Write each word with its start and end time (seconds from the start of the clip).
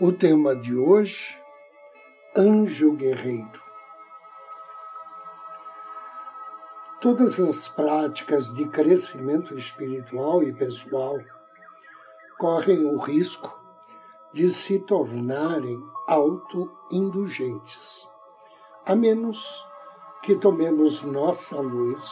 O 0.00 0.12
tema 0.12 0.54
de 0.54 0.76
hoje, 0.76 1.36
Anjo 2.36 2.92
Guerreiro. 2.92 3.60
Todas 7.00 7.40
as 7.40 7.66
práticas 7.66 8.54
de 8.54 8.68
crescimento 8.68 9.58
espiritual 9.58 10.40
e 10.44 10.52
pessoal 10.52 11.18
correm 12.38 12.84
o 12.84 12.96
risco 12.96 13.52
de 14.32 14.48
se 14.50 14.78
tornarem 14.78 15.82
autoindulgentes, 16.06 18.08
a 18.86 18.94
menos 18.94 19.66
que 20.22 20.36
tomemos 20.36 21.02
nossa 21.02 21.60
luz 21.60 22.08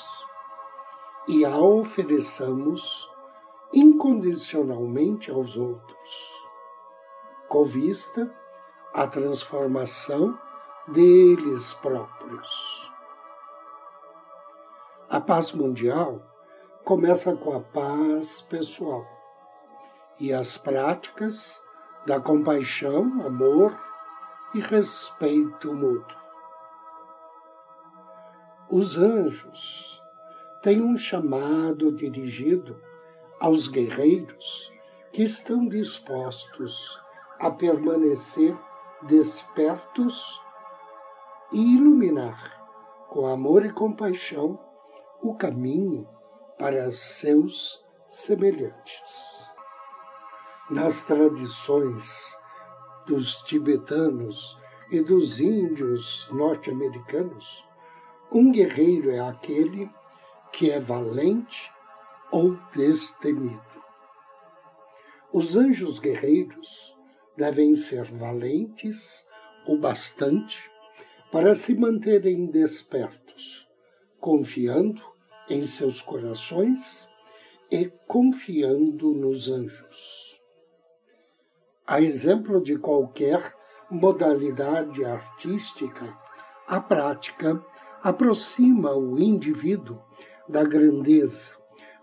e 1.28 1.44
a 1.44 1.56
ofereçamos 1.56 3.08
incondicionalmente 3.72 5.30
aos 5.30 5.56
outros 5.56 6.45
com 7.48 7.64
vista 7.64 8.30
à 8.92 9.06
transformação 9.06 10.38
deles 10.88 11.74
próprios. 11.74 12.92
A 15.08 15.20
paz 15.20 15.52
mundial 15.52 16.20
começa 16.84 17.34
com 17.36 17.54
a 17.54 17.60
paz 17.60 18.42
pessoal 18.42 19.06
e 20.18 20.32
as 20.32 20.56
práticas 20.56 21.60
da 22.06 22.20
compaixão, 22.20 23.02
amor 23.24 23.76
e 24.54 24.60
respeito 24.60 25.72
mútuo. 25.72 26.16
Os 28.70 28.96
anjos 28.96 30.02
têm 30.62 30.80
um 30.80 30.96
chamado 30.96 31.92
dirigido 31.92 32.80
aos 33.38 33.68
guerreiros 33.68 34.72
que 35.12 35.22
estão 35.22 35.68
dispostos 35.68 37.00
a 37.38 37.50
permanecer 37.50 38.56
despertos 39.02 40.40
e 41.52 41.76
iluminar, 41.76 42.60
com 43.08 43.26
amor 43.26 43.64
e 43.64 43.72
compaixão, 43.72 44.58
o 45.22 45.34
caminho 45.34 46.08
para 46.58 46.90
seus 46.92 47.84
semelhantes. 48.08 49.50
Nas 50.70 51.00
tradições 51.00 52.36
dos 53.06 53.36
tibetanos 53.42 54.58
e 54.90 55.00
dos 55.00 55.40
índios 55.40 56.28
norte-americanos, 56.32 57.64
um 58.32 58.50
guerreiro 58.50 59.10
é 59.10 59.20
aquele 59.20 59.90
que 60.52 60.70
é 60.70 60.80
valente 60.80 61.70
ou 62.30 62.56
destemido. 62.74 63.60
Os 65.32 65.54
anjos 65.54 65.98
guerreiros 65.98 66.95
devem 67.36 67.74
ser 67.74 68.04
valentes 68.04 69.26
o 69.66 69.76
bastante 69.76 70.70
para 71.30 71.54
se 71.54 71.74
manterem 71.74 72.46
despertos, 72.46 73.68
confiando 74.20 75.02
em 75.48 75.64
seus 75.64 76.00
corações 76.00 77.08
e 77.70 77.86
confiando 78.06 79.12
nos 79.12 79.50
anjos. 79.50 80.40
A 81.86 82.00
exemplo 82.00 82.60
de 82.60 82.76
qualquer 82.78 83.54
modalidade 83.90 85.04
artística, 85.04 86.16
a 86.66 86.80
prática 86.80 87.64
aproxima 88.02 88.92
o 88.92 89.18
indivíduo 89.18 90.00
da 90.48 90.64
grandeza, 90.64 91.56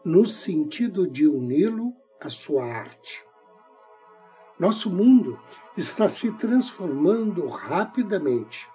no 0.04 0.26
sentido 0.26 1.08
de 1.08 1.28
uni-lo 1.28 1.94
à 2.20 2.30
sua 2.30 2.66
arte. 2.66 3.24
Nosso 4.60 4.90
mundo 4.90 5.40
está 5.76 6.08
se 6.08 6.32
transformando 6.32 7.48
rapidamente, 7.48 8.68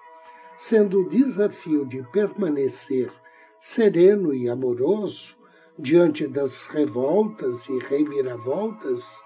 sendo 0.56 1.03
o 1.03 1.09
desafio 1.09 1.87
de 1.87 2.03
permanecer 2.11 3.12
sereno 3.61 4.34
e 4.34 4.49
amoroso 4.49 5.37
diante 5.78 6.27
das 6.27 6.66
revoltas 6.66 7.69
e 7.69 7.78
reviravoltas, 7.78 9.25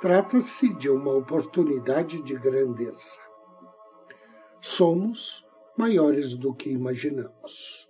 trata-se 0.00 0.72
de 0.74 0.88
uma 0.88 1.12
oportunidade 1.12 2.22
de 2.22 2.34
grandeza. 2.34 3.18
Somos 4.60 5.44
maiores 5.76 6.36
do 6.36 6.54
que 6.54 6.70
imaginamos. 6.70 7.88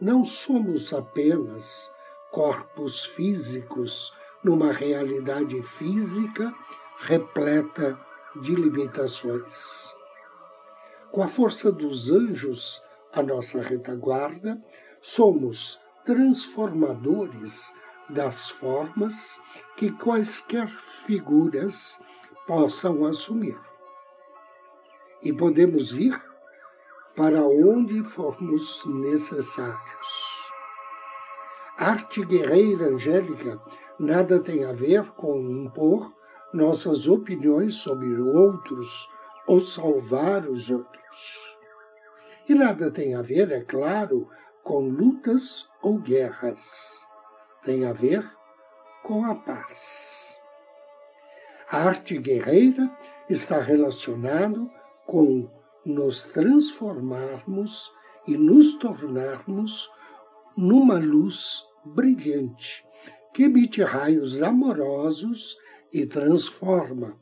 Não 0.00 0.24
somos 0.24 0.92
apenas 0.92 1.92
corpos 2.30 3.04
físicos 3.04 4.12
numa 4.42 4.72
realidade 4.72 5.60
física 5.62 6.54
repleta 7.00 7.98
de 8.36 8.54
limitações. 8.54 9.94
Com 11.10 11.22
a 11.22 11.28
força 11.28 11.72
dos 11.72 12.10
anjos 12.10 12.82
à 13.12 13.22
nossa 13.22 13.62
retaguarda, 13.62 14.62
somos 15.00 15.80
transformadores 16.04 17.74
das 18.08 18.50
formas 18.50 19.40
que 19.76 19.90
quaisquer 19.92 20.68
figuras 21.06 21.98
possam 22.46 23.06
assumir. 23.06 23.58
E 25.22 25.32
podemos 25.32 25.92
ir 25.92 26.20
para 27.16 27.42
onde 27.44 28.02
formos 28.04 28.84
necessários. 28.86 30.40
arte 31.76 32.24
guerreira 32.24 32.86
angélica 32.86 33.60
nada 33.98 34.38
tem 34.38 34.64
a 34.64 34.72
ver 34.72 35.10
com 35.12 35.40
impor 35.40 36.19
nossas 36.52 37.06
opiniões 37.06 37.76
sobre 37.76 38.14
outros 38.20 39.08
ou 39.46 39.60
salvar 39.60 40.46
os 40.46 40.70
outros. 40.70 41.56
E 42.48 42.54
nada 42.54 42.90
tem 42.90 43.14
a 43.14 43.22
ver, 43.22 43.50
é 43.52 43.60
claro, 43.60 44.28
com 44.62 44.88
lutas 44.88 45.68
ou 45.82 45.98
guerras. 45.98 47.04
Tem 47.62 47.84
a 47.84 47.92
ver 47.92 48.28
com 49.02 49.24
a 49.24 49.34
paz. 49.34 50.38
A 51.70 51.84
arte 51.84 52.18
guerreira 52.18 52.90
está 53.28 53.60
relacionado 53.60 54.70
com 55.06 55.48
nos 55.84 56.24
transformarmos 56.24 57.92
e 58.26 58.36
nos 58.36 58.74
tornarmos 58.78 59.90
numa 60.56 60.98
luz 60.98 61.64
brilhante 61.84 62.84
que 63.32 63.44
emite 63.44 63.82
raios 63.82 64.42
amorosos 64.42 65.56
e 65.92 66.06
transforma 66.06 67.16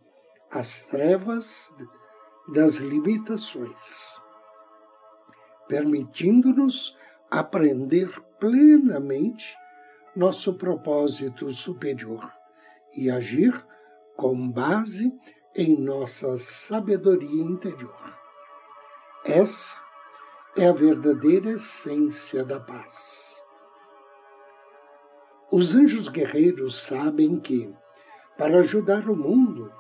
as 0.51 0.83
trevas 0.83 1.75
das 2.49 2.77
limitações, 2.77 4.21
permitindo-nos 5.67 6.97
aprender 7.31 8.11
plenamente 8.39 9.57
nosso 10.17 10.55
propósito 10.55 11.53
superior 11.53 12.33
e 12.95 13.11
agir 13.11 13.67
com 14.17 14.51
base 14.51 15.13
em 15.55 15.79
nossa 15.79 16.39
sabedoria 16.39 17.43
interior. 17.43 18.19
Essa 19.25 19.77
é 20.57 20.67
a 20.67 20.73
verdadeira 20.73 21.51
essência 21.51 22.45
da 22.45 22.59
paz. 22.59 23.43
Os 25.51 25.75
anjos 25.75 26.09
guerreiros 26.09 26.81
sabem 26.83 27.39
que, 27.39 27.73
para 28.39 28.61
ajudar 28.61 29.11
o 29.11 29.17
mundo 29.17 29.73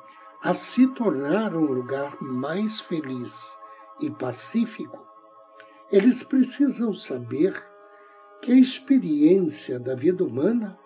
a 0.42 0.52
se 0.52 0.88
tornar 0.88 1.54
um 1.54 1.64
lugar 1.64 2.20
mais 2.20 2.80
feliz 2.80 3.56
e 4.00 4.10
pacífico, 4.10 5.06
eles 5.92 6.24
precisam 6.24 6.92
saber 6.92 7.64
que 8.42 8.50
a 8.50 8.56
experiência 8.56 9.78
da 9.78 9.94
vida 9.94 10.24
humana 10.24 10.76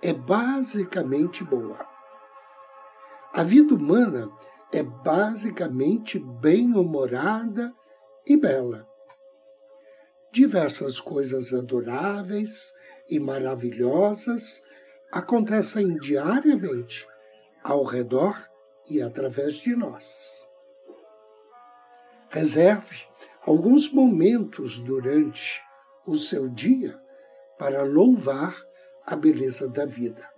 é 0.00 0.12
basicamente 0.12 1.42
boa. 1.42 1.84
A 3.32 3.42
vida 3.42 3.74
humana 3.74 4.30
é 4.72 4.82
basicamente 4.82 6.18
bem-humorada 6.18 7.74
e 8.24 8.36
bela. 8.36 8.86
Diversas 10.32 11.00
coisas 11.00 11.52
adoráveis 11.52 12.72
e 13.08 13.18
maravilhosas 13.18 14.62
acontecem 15.12 15.96
diariamente 15.98 17.06
ao 17.66 17.82
redor 17.82 18.48
e 18.88 19.02
através 19.02 19.54
de 19.54 19.74
nós. 19.74 20.48
Reserve 22.30 23.02
alguns 23.44 23.92
momentos 23.92 24.78
durante 24.78 25.60
o 26.06 26.14
seu 26.14 26.48
dia 26.48 26.96
para 27.58 27.82
louvar 27.82 28.56
a 29.04 29.16
beleza 29.16 29.68
da 29.68 29.84
vida. 29.84 30.30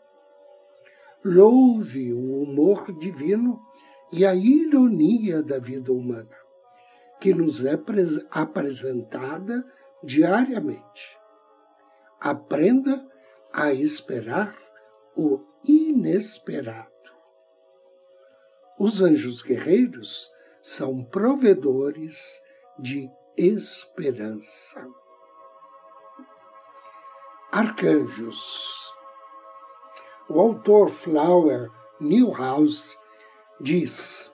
Louve 1.23 2.15
o 2.15 2.43
humor 2.43 2.91
divino 2.99 3.61
e 4.11 4.25
a 4.25 4.35
ironia 4.35 5.43
da 5.43 5.59
vida 5.59 5.93
humana, 5.93 6.37
que 7.21 7.35
nos 7.35 7.63
é 7.63 7.79
apresentada 8.31 9.67
diariamente. 10.03 11.19
Aprenda 12.19 13.07
a 13.53 13.71
esperar 13.75 14.57
o 15.15 15.41
inesperado. 15.63 16.98
Os 18.79 19.01
anjos 19.01 19.43
guerreiros 19.43 20.31
são 20.63 21.03
provedores 21.03 22.41
de 22.79 23.11
esperança. 23.37 24.87
Arcanjos. 27.51 28.93
O 30.29 30.39
autor 30.39 30.91
Flower 30.91 31.69
Newhouse 32.01 32.97
diz: 33.61 34.31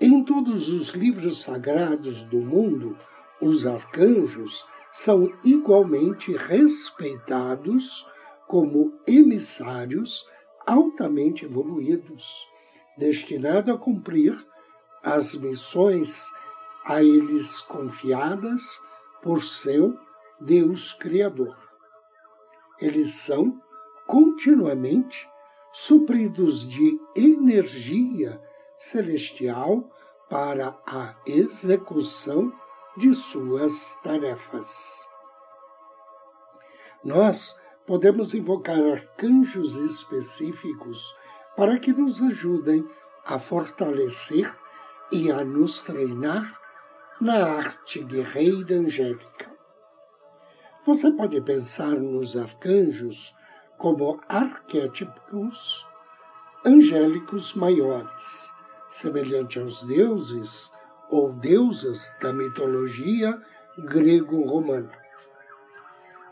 Em 0.00 0.24
todos 0.24 0.68
os 0.68 0.88
livros 0.88 1.42
sagrados 1.42 2.24
do 2.24 2.38
mundo, 2.38 2.98
os 3.40 3.68
arcanjos 3.68 4.66
são 4.90 5.32
igualmente 5.44 6.32
respeitados 6.36 8.04
como 8.48 8.98
emissários 9.06 10.28
altamente 10.66 11.44
evoluídos, 11.44 12.48
destinados 12.96 13.74
a 13.74 13.78
cumprir 13.78 14.36
as 15.02 15.34
missões 15.34 16.24
a 16.84 17.02
eles 17.02 17.60
confiadas 17.60 18.80
por 19.22 19.42
seu 19.42 19.98
Deus 20.40 20.92
Criador. 20.92 21.56
Eles 22.80 23.14
são 23.14 23.60
continuamente 24.06 25.28
supridos 25.72 26.66
de 26.66 26.98
energia 27.14 28.40
celestial 28.78 29.90
para 30.28 30.76
a 30.86 31.14
execução 31.26 32.52
de 32.96 33.14
suas 33.14 33.92
tarefas. 34.02 35.06
Nós 37.04 37.56
podemos 37.86 38.34
invocar 38.34 38.78
arcanjos 38.78 39.74
específicos 39.74 41.14
para 41.56 41.78
que 41.78 41.92
nos 41.92 42.22
ajudem 42.22 42.86
a 43.24 43.38
fortalecer 43.38 44.54
e 45.10 45.30
a 45.30 45.44
nos 45.44 45.80
treinar 45.82 46.60
na 47.20 47.44
arte 47.44 48.02
guerreira 48.02 48.76
angélica. 48.76 49.50
Você 50.84 51.10
pode 51.10 51.40
pensar 51.40 51.92
nos 51.92 52.36
arcanjos 52.36 53.34
como 53.78 54.20
arquétipos 54.28 55.84
angélicos 56.64 57.54
maiores, 57.54 58.52
semelhante 58.88 59.58
aos 59.58 59.82
deuses 59.84 60.70
ou 61.08 61.32
deusas 61.32 62.14
da 62.20 62.32
mitologia 62.32 63.40
grego-romana. 63.78 64.90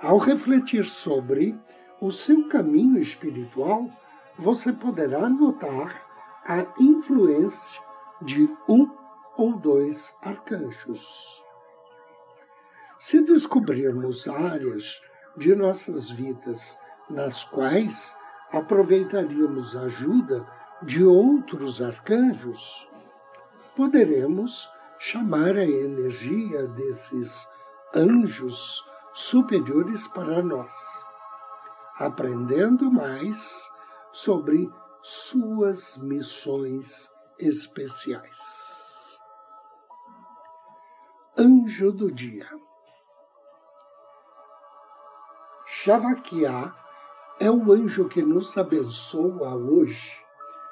Ao 0.01 0.19
refletir 0.19 0.85
sobre 0.85 1.59
o 2.01 2.11
seu 2.11 2.49
caminho 2.49 2.99
espiritual, 3.01 3.89
você 4.37 4.73
poderá 4.73 5.29
notar 5.29 6.07
a 6.45 6.67
influência 6.79 7.83
de 8.21 8.49
um 8.69 8.91
ou 9.37 9.57
dois 9.57 10.17
arcanjos. 10.23 11.43
Se 12.99 13.21
descobrirmos 13.23 14.29
áreas 14.29 15.03
de 15.37 15.55
nossas 15.55 16.11
vidas 16.11 16.79
nas 17.09 17.45
quais 17.45 18.17
aproveitaríamos 18.53 19.77
a 19.77 19.83
ajuda 19.83 20.47
de 20.83 21.05
outros 21.05 21.83
arcanjos, 21.83 22.89
poderemos 23.77 24.69
chamar 24.99 25.57
a 25.57 25.65
energia 25.65 26.67
desses 26.69 27.47
anjos 27.95 28.85
superiores 29.13 30.07
para 30.09 30.43
nós, 30.43 30.73
aprendendo 31.99 32.91
mais 32.91 33.71
sobre 34.15 34.73
suas 35.03 35.99
missões 35.99 37.13
especiais. 37.37 39.19
Anjo 41.37 41.91
do 41.91 42.13
Dia 42.13 42.49
Shavakia 45.67 46.73
é 47.41 47.51
o 47.51 47.73
anjo 47.73 48.09
que 48.09 48.23
nos 48.23 48.57
abençoa 48.57 49.57
hoje. 49.57 50.13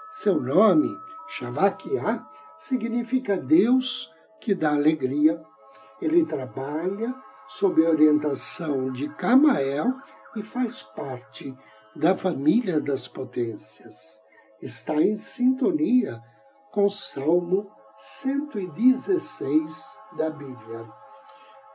Seu 0.08 0.40
nome, 0.40 0.88
Shavakia, 1.26 2.24
significa 2.56 3.36
Deus 3.36 4.08
que 4.40 4.54
dá 4.54 4.70
alegria. 4.70 5.42
Ele 6.00 6.24
trabalha 6.24 7.12
sob 7.48 7.84
a 7.84 7.90
orientação 7.90 8.92
de 8.92 9.08
Camael 9.16 9.92
e 10.36 10.42
faz 10.44 10.82
parte 10.82 11.52
da 11.94 12.16
família 12.16 12.80
das 12.80 13.06
potências. 13.06 14.18
Está 14.60 14.94
em 14.94 15.16
sintonia 15.16 16.20
com 16.70 16.86
o 16.86 16.90
Salmo 16.90 17.70
116 17.98 20.00
da 20.16 20.30
Bíblia. 20.30 20.88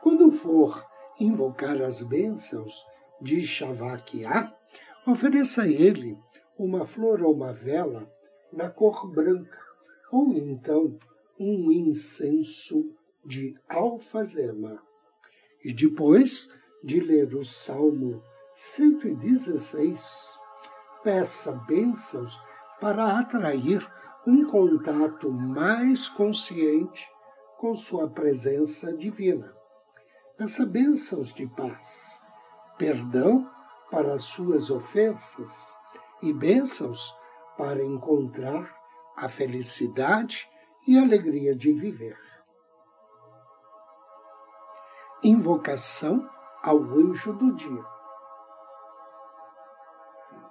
Quando 0.02 0.32
for 0.32 0.84
invocar 1.20 1.80
as 1.82 2.02
bênçãos 2.02 2.84
de 3.20 3.46
Shavakia, 3.46 4.52
ofereça 5.06 5.62
a 5.62 5.68
ele 5.68 6.18
uma 6.58 6.84
flor 6.84 7.22
ou 7.22 7.32
uma 7.32 7.52
vela 7.52 8.10
na 8.52 8.68
cor 8.68 9.08
branca, 9.08 9.58
ou 10.10 10.32
então 10.32 10.98
um 11.38 11.70
incenso 11.70 12.92
de 13.24 13.54
alfazema. 13.68 14.82
E 15.64 15.72
depois 15.72 16.50
de 16.82 17.00
ler 17.00 17.34
o 17.34 17.44
Salmo 17.44 18.22
116, 18.60 20.36
peça 21.04 21.52
bênçãos 21.68 22.36
para 22.80 23.16
atrair 23.16 23.88
um 24.26 24.44
contato 24.50 25.30
mais 25.30 26.08
consciente 26.08 27.08
com 27.56 27.76
sua 27.76 28.10
presença 28.10 28.92
divina. 28.92 29.54
Peça 30.36 30.66
bênçãos 30.66 31.32
de 31.32 31.46
paz, 31.46 32.20
perdão 32.76 33.48
para 33.92 34.14
as 34.14 34.24
suas 34.24 34.70
ofensas 34.70 35.76
e 36.20 36.32
bênçãos 36.32 37.14
para 37.56 37.84
encontrar 37.84 38.76
a 39.16 39.28
felicidade 39.28 40.50
e 40.84 40.98
alegria 40.98 41.54
de 41.54 41.72
viver. 41.72 42.18
Invocação 45.22 46.28
ao 46.60 46.78
anjo 46.80 47.32
do 47.32 47.54
dia. 47.54 47.97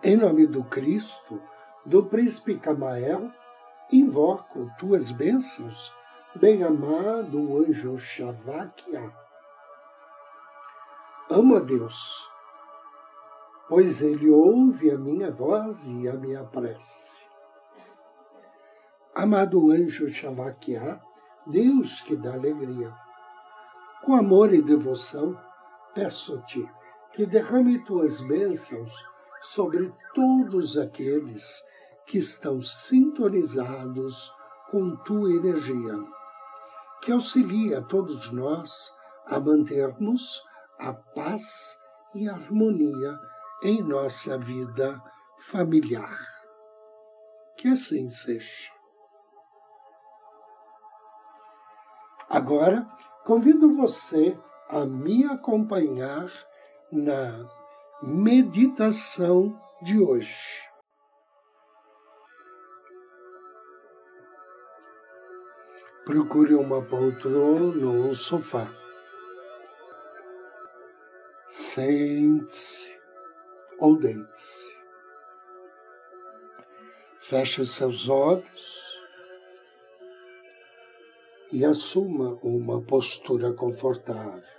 Em 0.03 0.15
nome 0.15 0.45
do 0.45 0.63
Cristo, 0.63 1.41
do 1.83 2.05
príncipe 2.05 2.59
Camael, 2.59 3.31
invoco 3.91 4.69
tuas 4.77 5.09
bênçãos, 5.09 5.91
bem-amado 6.35 7.57
anjo 7.57 7.97
Shavakia. 7.97 9.11
Amo 11.31 11.55
a 11.55 11.59
Deus, 11.59 12.29
pois 13.67 13.99
ele 13.99 14.29
ouve 14.29 14.91
a 14.91 14.99
minha 14.99 15.31
voz 15.31 15.87
e 15.87 16.07
a 16.07 16.13
minha 16.13 16.43
prece. 16.43 17.19
Amado 19.15 19.71
anjo 19.71 20.07
Shavakia, 20.07 21.01
Deus 21.47 22.01
que 22.01 22.15
dá 22.15 22.33
alegria, 22.33 22.93
com 24.05 24.13
amor 24.13 24.53
e 24.53 24.61
devoção, 24.61 25.35
peço-te 25.95 26.69
que 27.13 27.25
derrame 27.25 27.83
tuas 27.83 28.21
bênçãos 28.21 29.16
sobre 29.41 29.93
todos 30.13 30.77
aqueles 30.77 31.63
que 32.05 32.17
estão 32.17 32.61
sintonizados 32.61 34.31
com 34.71 34.95
tua 34.97 35.31
energia, 35.31 35.95
que 37.01 37.11
auxilia 37.11 37.81
todos 37.81 38.31
nós 38.31 38.93
a 39.25 39.39
mantermos 39.39 40.41
a 40.79 40.93
paz 40.93 41.77
e 42.15 42.29
harmonia 42.29 43.19
em 43.63 43.81
nossa 43.81 44.37
vida 44.37 45.01
familiar. 45.37 46.19
Que 47.57 47.69
assim 47.69 48.09
seja. 48.09 48.71
Agora, 52.29 52.85
convido 53.25 53.75
você 53.75 54.37
a 54.69 54.85
me 54.85 55.25
acompanhar 55.25 56.29
na 56.91 57.49
meditação 58.01 59.59
de 59.81 59.99
hoje. 59.99 60.37
Procure 66.05 66.53
uma 66.53 66.81
poltrona 66.81 67.85
ou 67.85 68.09
um 68.09 68.13
sofá. 68.13 68.67
Sente-se 71.49 72.95
ou 73.79 73.97
deite-se. 73.97 74.77
Feche 77.19 77.65
seus 77.65 78.07
olhos 78.07 78.87
e 81.51 81.65
assuma 81.65 82.39
uma 82.41 82.81
postura 82.81 83.53
confortável. 83.53 84.56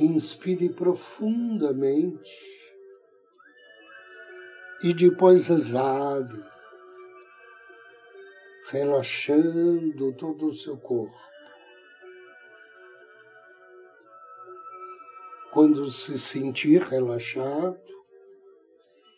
Inspire 0.00 0.68
profundamente 0.68 2.30
e 4.80 4.94
depois 4.94 5.50
exale, 5.50 6.40
relaxando 8.68 10.12
todo 10.12 10.46
o 10.46 10.52
seu 10.52 10.76
corpo. 10.76 11.18
Quando 15.50 15.90
se 15.90 16.16
sentir 16.16 16.80
relaxado 16.82 17.82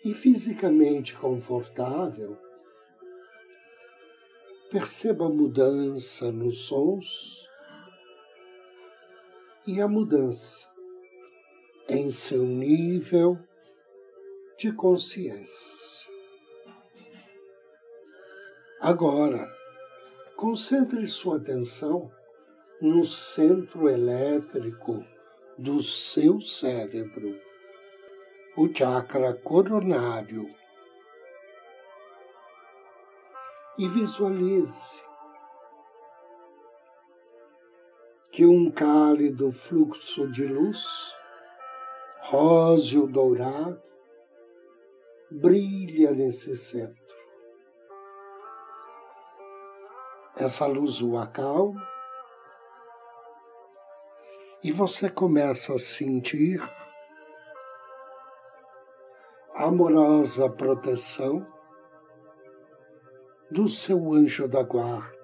e 0.03 0.15
fisicamente 0.15 1.15
confortável, 1.15 2.39
perceba 4.71 5.27
a 5.27 5.29
mudança 5.29 6.33
nos 6.33 6.61
sons 6.61 7.47
e 9.67 9.79
a 9.79 9.87
mudança 9.87 10.70
em 11.91 12.09
seu 12.13 12.45
nível 12.45 13.37
de 14.57 14.73
consciência. 14.73 16.09
Agora, 18.81 19.53
concentre 20.37 21.05
sua 21.09 21.39
atenção 21.39 22.09
no 22.81 23.05
centro 23.05 23.89
elétrico 23.89 25.05
do 25.59 25.83
seu 25.83 26.41
cérebro, 26.41 27.37
o 28.57 28.73
chakra 28.73 29.35
coronário. 29.35 30.49
E 33.77 33.89
visualize 33.89 35.03
que 38.31 38.47
um 38.47 38.71
cálido 38.71 39.51
fluxo 39.51 40.31
de 40.31 40.47
luz 40.47 41.19
róseo 42.31 43.09
dourado, 43.09 43.83
brilha 45.29 46.13
nesse 46.13 46.57
centro. 46.57 46.95
Essa 50.37 50.65
luz 50.65 51.03
o 51.03 51.19
acalma 51.19 51.85
e 54.63 54.71
você 54.71 55.11
começa 55.11 55.75
a 55.75 55.79
sentir 55.79 56.61
a 59.53 59.65
amorosa 59.65 60.49
proteção 60.49 61.45
do 63.51 63.67
seu 63.67 64.15
anjo 64.15 64.47
da 64.47 64.63
guarda, 64.63 65.19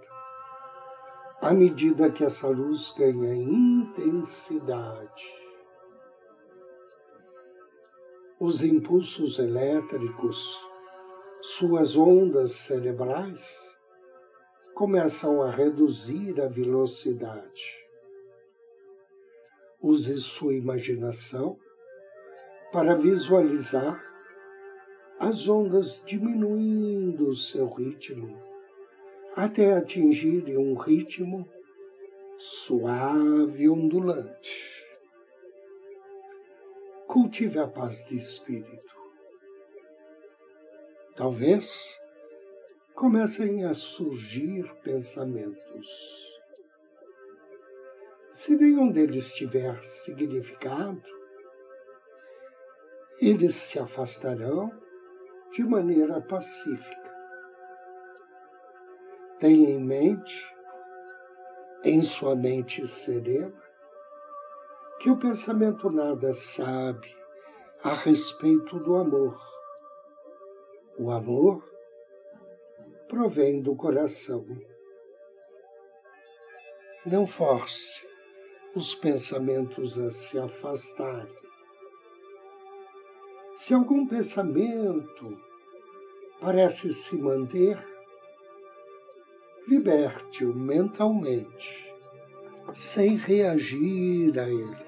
à 1.40 1.52
medida 1.52 2.10
que 2.10 2.24
essa 2.24 2.48
luz 2.48 2.92
ganha 2.98 3.32
intensidade 3.32 5.45
os 8.46 8.62
impulsos 8.62 9.40
elétricos, 9.40 10.56
suas 11.42 11.96
ondas 11.96 12.52
cerebrais, 12.52 13.76
começam 14.72 15.42
a 15.42 15.50
reduzir 15.50 16.40
a 16.40 16.46
velocidade. 16.46 17.74
Use 19.82 20.16
sua 20.18 20.54
imaginação 20.54 21.58
para 22.70 22.94
visualizar 22.94 24.00
as 25.18 25.48
ondas 25.48 26.00
diminuindo 26.06 27.34
seu 27.34 27.68
ritmo 27.68 28.40
até 29.34 29.74
atingirem 29.74 30.56
um 30.56 30.76
ritmo 30.76 31.48
suave 32.38 33.64
e 33.64 33.68
ondulante 33.68 34.85
cultive 37.16 37.58
a 37.58 37.66
paz 37.66 38.04
de 38.04 38.14
espírito. 38.14 38.94
Talvez 41.16 41.98
comecem 42.94 43.64
a 43.64 43.72
surgir 43.72 44.70
pensamentos. 44.82 46.28
Se 48.30 48.54
nenhum 48.54 48.92
deles 48.92 49.32
tiver 49.32 49.82
significado, 49.82 51.02
eles 53.18 53.54
se 53.54 53.78
afastarão 53.78 54.70
de 55.52 55.64
maneira 55.64 56.20
pacífica. 56.20 57.14
Tenha 59.40 59.70
em 59.70 59.82
mente, 59.82 60.54
em 61.82 62.02
sua 62.02 62.36
mente 62.36 62.86
serena, 62.86 63.65
que 64.98 65.10
o 65.10 65.16
pensamento 65.18 65.90
nada 65.90 66.32
sabe 66.32 67.14
a 67.82 67.92
respeito 67.92 68.78
do 68.78 68.96
amor. 68.96 69.38
O 70.98 71.10
amor 71.10 71.62
provém 73.08 73.62
do 73.62 73.76
coração. 73.76 74.46
Não 77.04 77.26
force 77.26 78.04
os 78.74 78.94
pensamentos 78.94 79.98
a 79.98 80.10
se 80.10 80.38
afastarem. 80.38 81.34
Se 83.54 83.72
algum 83.74 84.06
pensamento 84.06 85.40
parece 86.40 86.92
se 86.92 87.16
manter, 87.16 87.78
liberte-o 89.68 90.54
mentalmente, 90.54 91.94
sem 92.74 93.16
reagir 93.16 94.38
a 94.38 94.48
ele 94.48 94.85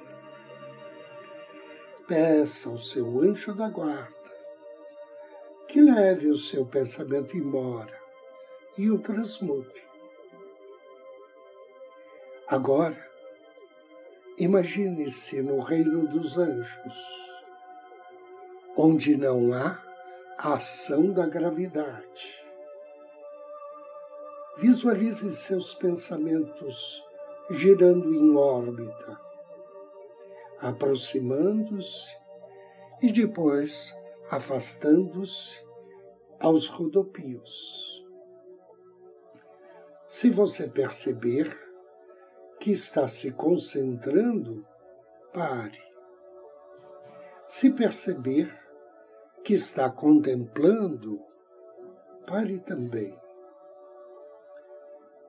peça 2.08 2.70
ao 2.70 2.78
seu 2.78 3.20
anjo 3.20 3.54
da 3.54 3.68
guarda 3.68 4.16
que 5.68 5.82
leve 5.82 6.28
o 6.28 6.34
seu 6.34 6.64
pensamento 6.64 7.36
embora 7.36 7.92
e 8.78 8.90
o 8.90 8.98
transmute. 8.98 9.86
Agora, 12.46 12.98
imagine-se 14.38 15.42
no 15.42 15.60
reino 15.60 16.08
dos 16.08 16.38
anjos, 16.38 16.96
onde 18.74 19.14
não 19.14 19.52
há 19.52 19.78
a 20.38 20.54
ação 20.54 21.12
da 21.12 21.26
gravidade. 21.26 22.42
Visualize 24.56 25.30
seus 25.32 25.74
pensamentos 25.74 27.04
girando 27.50 28.14
em 28.14 28.34
órbita 28.34 29.27
aproximando-se 30.60 32.16
e 33.00 33.12
depois 33.12 33.96
afastando-se 34.30 35.60
aos 36.40 36.66
rodopios. 36.66 38.04
Se 40.06 40.30
você 40.30 40.66
perceber 40.66 41.56
que 42.58 42.72
está 42.72 43.06
se 43.06 43.30
concentrando, 43.32 44.66
pare. 45.32 45.82
Se 47.46 47.70
perceber 47.70 48.52
que 49.44 49.54
está 49.54 49.88
contemplando, 49.90 51.22
pare 52.26 52.58
também. 52.60 53.14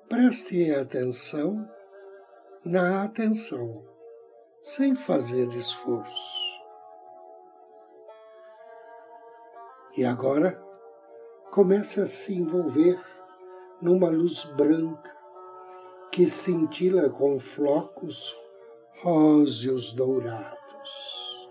Preste 0.07 0.73
atenção 0.73 1.69
na 2.65 3.03
atenção 3.03 3.85
sem 4.61 4.95
fazer 4.95 5.47
esforço. 5.53 6.49
E 9.97 10.05
agora 10.05 10.61
comece 11.51 12.01
a 12.01 12.05
se 12.05 12.33
envolver 12.33 12.99
numa 13.81 14.09
luz 14.09 14.45
branca 14.45 15.17
que 16.11 16.27
cintila 16.27 17.09
com 17.09 17.39
flocos 17.39 18.37
róseos 19.01 19.93
dourados. 19.93 21.49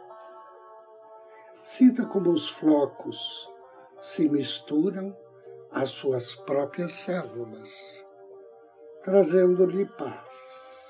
Sinta 1.62 2.04
como 2.06 2.30
os 2.30 2.48
flocos 2.48 3.48
se 4.00 4.28
misturam 4.28 5.16
às 5.70 5.90
suas 5.90 6.34
próprias 6.34 6.92
células, 6.92 8.04
trazendo-lhe 9.02 9.86
paz. 9.86 10.87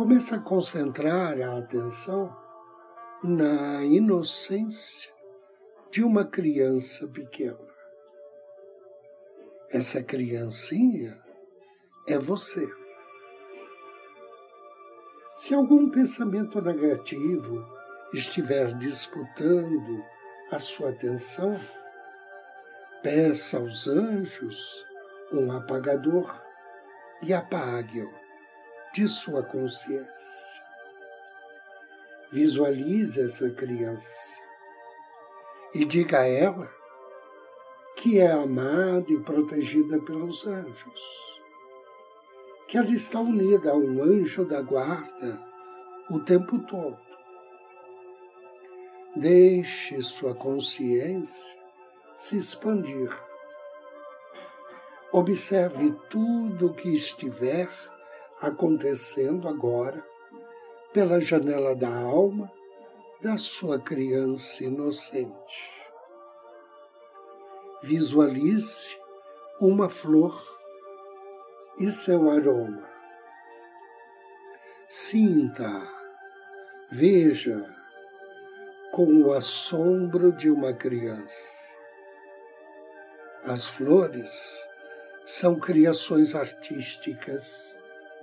Comece 0.00 0.34
a 0.34 0.38
concentrar 0.38 1.38
a 1.42 1.58
atenção 1.58 2.34
na 3.22 3.84
inocência 3.84 5.12
de 5.90 6.02
uma 6.02 6.24
criança 6.24 7.06
pequena. 7.06 7.68
Essa 9.70 10.02
criancinha 10.02 11.22
é 12.08 12.18
você. 12.18 12.66
Se 15.36 15.52
algum 15.52 15.90
pensamento 15.90 16.62
negativo 16.62 17.62
estiver 18.14 18.72
disputando 18.78 20.02
a 20.50 20.58
sua 20.58 20.92
atenção, 20.92 21.60
peça 23.02 23.58
aos 23.58 23.86
anjos 23.86 24.82
um 25.30 25.52
apagador 25.52 26.42
e 27.22 27.34
apague-o 27.34 28.19
de 28.92 29.06
sua 29.06 29.42
consciência. 29.42 30.60
Visualize 32.32 33.20
essa 33.22 33.50
criança 33.50 34.40
e 35.74 35.84
diga 35.84 36.20
a 36.20 36.26
ela 36.26 36.70
que 37.96 38.18
é 38.18 38.30
amada 38.30 39.06
e 39.08 39.20
protegida 39.20 40.00
pelos 40.00 40.46
anjos, 40.46 41.40
que 42.66 42.78
ela 42.78 42.90
está 42.90 43.20
unida 43.20 43.72
a 43.72 43.76
um 43.76 44.02
anjo 44.02 44.44
da 44.44 44.62
guarda 44.62 45.40
o 46.08 46.18
tempo 46.20 46.58
todo. 46.60 46.98
Deixe 49.14 50.00
sua 50.02 50.34
consciência 50.34 51.58
se 52.16 52.38
expandir. 52.38 53.10
Observe 55.12 55.92
tudo 56.08 56.68
o 56.68 56.74
que 56.74 56.94
estiver 56.94 57.68
acontecendo 58.40 59.48
agora 59.48 60.04
pela 60.92 61.20
janela 61.20 61.74
da 61.74 61.94
alma 61.94 62.50
da 63.20 63.36
sua 63.36 63.78
criança 63.78 64.64
inocente. 64.64 65.80
Visualize 67.82 68.98
uma 69.60 69.88
flor 69.88 70.42
e 71.78 71.90
seu 71.90 72.30
aroma. 72.30 72.88
Sinta, 74.88 75.86
veja 76.90 77.64
com 78.90 79.22
o 79.22 79.32
assombro 79.32 80.32
de 80.32 80.50
uma 80.50 80.72
criança. 80.72 81.78
As 83.44 83.66
flores 83.66 84.66
são 85.24 85.58
criações 85.58 86.34
artísticas 86.34 87.74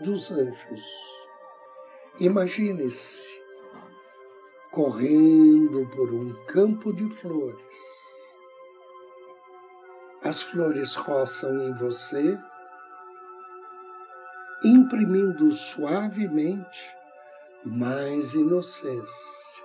dos 0.01 0.31
anjos. 0.31 0.83
Imagine-se 2.19 3.38
correndo 4.71 5.88
por 5.95 6.13
um 6.13 6.33
campo 6.45 6.93
de 6.93 7.10
flores. 7.10 7.97
As 10.23 10.41
flores 10.41 10.93
roçam 10.95 11.63
em 11.63 11.73
você, 11.73 12.38
imprimindo 14.63 15.51
suavemente 15.51 16.95
mais 17.65 18.33
inocência, 18.33 19.63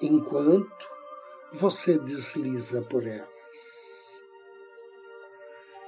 enquanto 0.00 0.88
você 1.52 1.98
desliza 1.98 2.82
por 2.82 3.06
elas. 3.06 4.24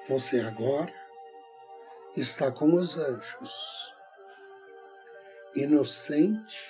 Você 0.09 0.41
agora 0.41 1.08
está 2.19 2.51
com 2.51 2.75
os 2.75 2.99
anjos 2.99 3.79
inocente 5.55 6.63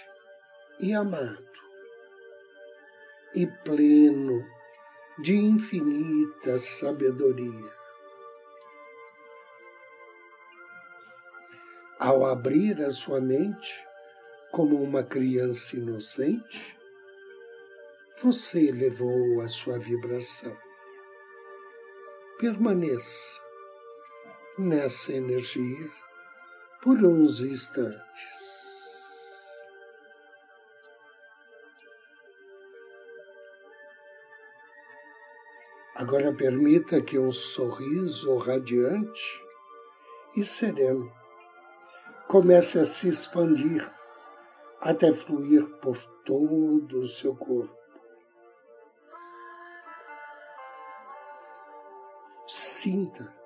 e 0.78 0.92
amado, 0.94 1.44
e 3.34 3.46
pleno 3.46 4.44
de 5.22 5.34
infinita 5.36 6.58
sabedoria. 6.58 7.78
Ao 11.98 12.24
abrir 12.24 12.80
a 12.82 12.92
sua 12.92 13.20
mente 13.20 13.84
como 14.52 14.80
uma 14.80 15.02
criança 15.02 15.76
inocente, 15.76 16.78
você 18.22 18.68
elevou 18.68 19.40
a 19.40 19.48
sua 19.48 19.78
vibração. 19.78 20.56
Permaneça 22.38 23.47
nessa 24.58 25.12
energia 25.12 25.88
por 26.82 26.98
uns 27.04 27.40
instantes. 27.40 28.48
Agora 35.94 36.32
permita 36.32 37.00
que 37.00 37.18
um 37.18 37.30
sorriso 37.32 38.36
radiante 38.38 39.44
e 40.36 40.44
sereno 40.44 41.12
comece 42.26 42.78
a 42.78 42.84
se 42.84 43.08
expandir 43.08 43.90
até 44.80 45.12
fluir 45.12 45.66
por 45.80 45.98
todo 46.24 47.00
o 47.00 47.06
seu 47.06 47.34
corpo. 47.34 47.76
Sinta 52.46 53.37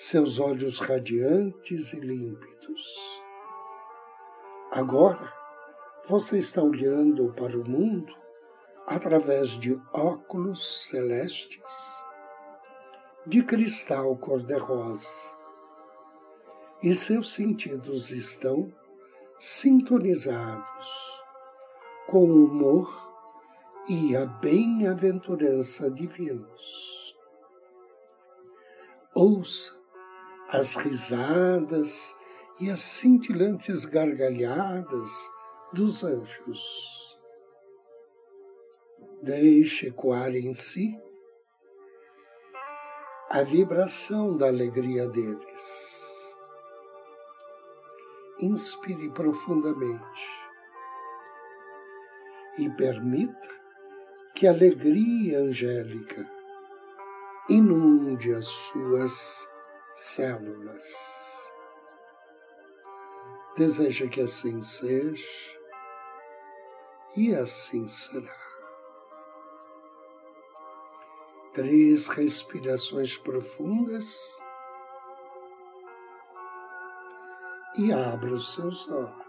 seus 0.00 0.38
olhos 0.38 0.78
radiantes 0.78 1.92
e 1.92 1.98
límpidos. 1.98 3.20
Agora 4.70 5.34
você 6.06 6.38
está 6.38 6.62
olhando 6.62 7.34
para 7.34 7.58
o 7.58 7.68
mundo 7.68 8.14
através 8.86 9.58
de 9.58 9.74
óculos 9.92 10.86
celestes 10.86 12.04
de 13.26 13.42
cristal 13.42 14.16
cor-de-rosa 14.18 15.34
e 16.80 16.94
seus 16.94 17.32
sentidos 17.32 18.10
estão 18.12 18.72
sintonizados 19.40 21.24
com 22.06 22.24
o 22.24 22.44
humor 22.44 22.88
e 23.88 24.16
a 24.16 24.24
bem-aventurança 24.26 25.90
divinos. 25.90 27.16
Ouça 29.12 29.77
as 30.48 30.74
risadas 30.74 32.16
e 32.58 32.70
as 32.70 32.80
cintilantes 32.80 33.84
gargalhadas 33.84 35.10
dos 35.72 36.02
anjos. 36.02 37.18
Deixe 39.22 39.88
ecoar 39.88 40.34
em 40.34 40.54
si 40.54 40.98
a 43.28 43.42
vibração 43.42 44.36
da 44.36 44.46
alegria 44.46 45.06
deles. 45.06 46.34
Inspire 48.40 49.10
profundamente 49.10 50.48
e 52.56 52.70
permita 52.70 53.48
que 54.34 54.46
a 54.46 54.50
alegria 54.50 55.40
angélica 55.40 56.26
inunde 57.48 58.32
as 58.32 58.46
suas 58.46 59.46
células. 60.00 61.50
Deseja 63.56 64.08
que 64.08 64.20
assim 64.20 64.62
seja 64.62 65.58
e 67.16 67.34
assim 67.34 67.88
será. 67.88 68.48
três 71.58 72.06
respirações 72.06 73.16
profundas 73.16 74.16
e 77.76 77.92
abra 77.92 78.32
os 78.32 78.54
seus 78.54 78.88
olhos. 78.88 79.28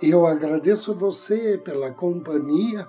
Eu 0.00 0.26
agradeço 0.26 0.94
você 0.94 1.58
pela 1.58 1.92
companhia, 1.92 2.88